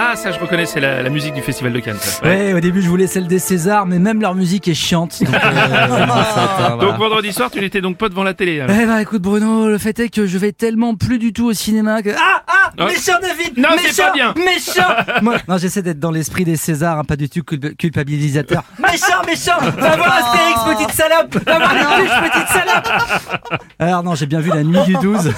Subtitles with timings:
[0.00, 1.96] Ah, ça je reconnais, c'est la, la musique du Festival de Cannes.
[1.98, 2.22] ça.
[2.24, 2.28] Ouais.
[2.28, 5.18] Ouais, au début je voulais celle des Césars, mais même leur musique est chiante.
[5.24, 5.38] Donc, euh,
[5.88, 6.76] voilà.
[6.80, 8.60] Donc vendredi soir, tu n'étais donc pas devant la télé.
[8.60, 8.76] alors.
[8.80, 11.52] Eh bah écoute Bruno, le fait est que je vais tellement plus du tout au
[11.52, 12.10] cinéma que...
[12.10, 12.42] Ah
[12.80, 12.84] Oh.
[12.86, 14.34] Méchant David Non, c'est pas bien.
[14.36, 14.88] Méchant
[15.22, 18.62] Moi, Non, j'essaie d'être dans l'esprit des Césars, hein, pas du tout culp- culpabilisateur.
[18.78, 24.26] méchant, méchant Va voir Astérix, petite salope Va voir les petite salope Alors non, j'ai
[24.26, 25.32] bien vu la nuit du 12.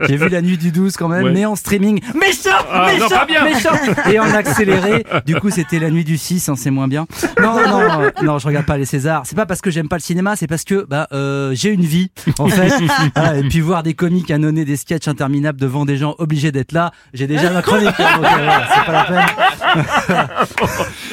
[0.00, 1.32] j'ai vu la nuit du 12 quand même, Ouais.
[1.32, 2.00] mais en streaming.
[2.14, 3.44] Méchant Ah, non, Méchant pas bien.
[3.44, 3.70] Méchant
[4.10, 5.04] Et en accéléré.
[5.26, 7.06] Du coup, c'était la nuit du 6, hein, c'est moins bien.
[7.40, 9.22] Non, non, euh, non, je regarde pas les Césars.
[9.24, 11.84] C'est pas parce que j'aime pas le cinéma, c'est parce que bah euh, j'ai une
[11.84, 12.72] vie en fait.
[13.14, 16.72] Ah, et puis voir des comiques annoncer des sketchs interminables devant des gens obligés d'être
[16.72, 17.98] là, j'ai déjà ma chronique.
[17.98, 19.26] hein, euh, c'est pas la peine.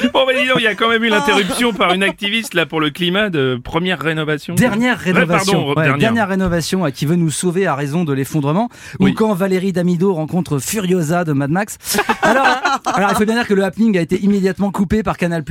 [0.38, 2.80] Bon, dis donc, il y a quand même eu l'interruption par une activiste là pour
[2.80, 4.54] le climat de première rénovation.
[4.54, 5.52] Dernière Ouais, rénovation.
[5.52, 5.98] pardon, Ouais, dernière.
[5.98, 8.68] dernière rénovation euh, qui veut nous sauver à raison de l'effondrement.
[9.00, 9.10] Oui.
[9.10, 11.78] Ou quand Valérie Damido rencontre Furiosa de Mad Max.
[12.22, 12.46] Alors,
[12.86, 15.42] alors il faut bien dire que le happening a été immédiatement coupé par Canal+.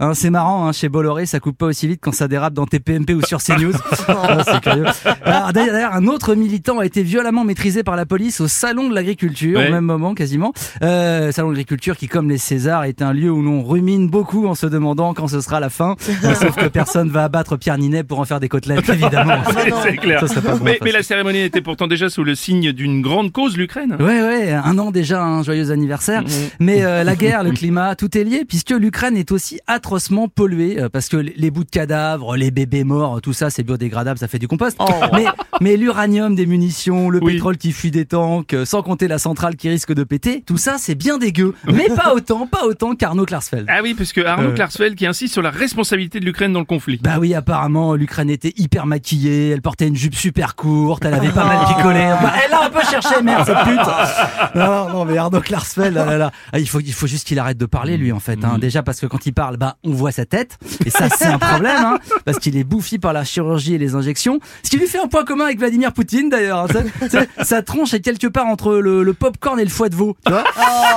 [0.00, 2.66] Hein, c'est marrant, hein, chez Bolloré, ça coupe pas aussi vite quand ça dérape dans
[2.66, 3.72] TPMP ou sur CNews.
[4.08, 4.84] Ah, c'est curieux.
[5.24, 8.88] Alors, D'ailleurs, d'ailleurs, un autre militant a été violemment maîtrisé par la police au salon
[8.88, 9.68] de l'agriculture, Ouais.
[9.68, 10.52] au même moment quasiment.
[10.82, 14.35] Euh, salon de l'agriculture qui, comme les Césars, est un lieu où l'on rumine beaucoup
[14.44, 15.96] en se demandant quand ce sera la fin.
[15.98, 19.38] Sauf que personne va abattre Pierre Ninet pour en faire des côtelettes, évidemment.
[19.82, 20.20] c'est clair.
[20.20, 23.32] Ça serait pas bon, mais, la cérémonie était pourtant déjà sous le signe d'une grande
[23.32, 23.96] cause, l'Ukraine.
[24.00, 26.22] Ouais, ouais, un an déjà, un joyeux anniversaire.
[26.60, 30.80] Mais euh, la guerre, le climat, tout est lié, puisque l'Ukraine est aussi atrocement polluée,
[30.80, 34.28] euh, parce que les bouts de cadavres, les bébés morts, tout ça, c'est biodégradable, ça
[34.28, 34.76] fait du compost.
[35.12, 35.24] Mais,
[35.60, 37.34] mais l'uranium des munitions, le Oui.
[37.34, 40.56] pétrole qui fuit des tanks, euh, sans compter la centrale qui risque de péter, tout
[40.58, 41.54] ça, c'est bien dégueu.
[41.66, 43.66] Mais pas autant, pas autant qu'Arnaud Klarsfeld.
[43.68, 44.54] Ah oui, parce que Arnaud Euh.
[44.54, 46.98] Klarsfeld qui insiste sur la responsabilité de l'Ukraine dans le conflit.
[47.02, 51.28] Bah oui, apparemment, l'Ukraine était hyper maquillée, elle portait une jupe super courte, elle avait
[51.30, 52.00] pas mal picolé.
[52.22, 54.54] Bah, elle a un peu cherché, merde, cette pute.
[54.54, 56.30] Non, non, mais Arnaud Klarsfeld, ah là, là.
[56.52, 58.44] Ah, il faut, il faut juste qu'il arrête de parler, lui, en fait.
[58.44, 58.58] Hein.
[58.58, 60.58] Déjà parce que quand il parle, bah, on voit sa tête.
[60.84, 63.94] Et ça, c'est un problème, hein, parce qu'il est bouffi par la chirurgie et les
[63.94, 64.40] injections.
[64.62, 66.66] Ce qui lui fait un point commun avec Vladimir Poutine, d'ailleurs.
[66.74, 67.16] hein.
[67.42, 70.32] Sa tronche est quelque part entre le, le popcorn et le foie de veau, tu
[70.32, 70.44] vois.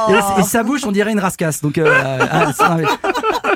[0.10, 1.62] Et, et sa bouche, on dirait une rascasse.
[1.62, 1.94] Donc, euh,
[2.32, 3.19] ah, c'est-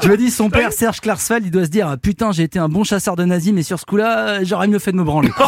[0.00, 2.58] je me dis, son père, Serge Klarsfeld, il doit se dire, ah, putain, j'ai été
[2.58, 5.04] un bon chasseur de nazis, mais sur ce coup-là, euh, j'aurais mieux fait de me
[5.04, 5.30] branler.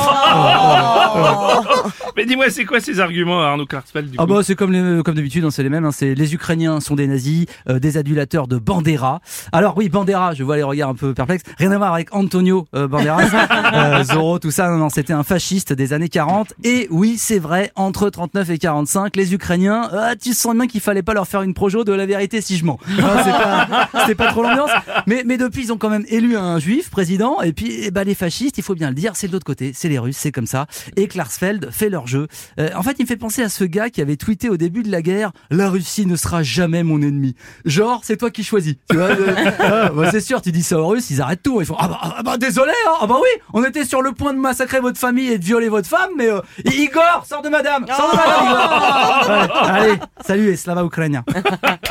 [2.16, 5.03] Mais dis-moi, c'est quoi ces arguments, Arnaud Klarsfeld du Ah coup bah c'est comme les-
[5.03, 5.84] comme d'habitude, hein, c'est les mêmes.
[5.84, 9.21] hein, c'est les Ukrainiens sont des nazis, euh, des adulateurs de Bandera.
[9.53, 11.43] Alors oui, Bandera, je vois les regards un peu perplexes.
[11.59, 13.22] Rien à voir avec Antonio euh, Banderas,
[13.75, 14.69] euh, Zorro, tout ça.
[14.69, 16.55] Non, non, c'était un fasciste des années 40.
[16.62, 20.81] Et oui, c'est vrai, entre 39 et 45, les Ukrainiens, ah, tu sens bien qu'il
[20.81, 22.78] fallait pas leur faire une projo de la vérité si je mens.
[23.25, 24.71] C'est pas, c'était pas trop l'ambiance.
[25.06, 27.41] Mais, mais depuis, ils ont quand même élu un juif président.
[27.43, 29.72] Et puis, eh ben, les fascistes, il faut bien le dire, c'est de l'autre côté,
[29.75, 30.67] c'est les Russes, c'est comme ça.
[30.97, 32.27] Et Klarsfeld fait leur jeu.
[32.59, 34.83] Euh, en fait, il me fait penser à ce gars qui avait tweeté au début
[34.83, 37.37] de la guerre La Russie ne sera jamais mon ennemi.
[37.65, 38.75] Genre, c'est toi qui choisis.
[38.91, 41.61] Tu vois, euh, ah, bah, c'est sûr, tu dis ça aux Russes, ils arrêtent tout.
[41.61, 42.97] Ils font Ah bah, ah bah, désolé, hein.
[43.00, 45.69] ah bah oui, on était sur le point de massacrer votre famille et de violer
[45.69, 49.94] votre femme, mais euh, Igor, sors de madame Sors de madame, Igor Allez,
[50.27, 51.25] salut et slava ukrainien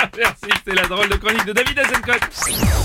[0.65, 2.82] c'était la drôle de chronique de David Azencott.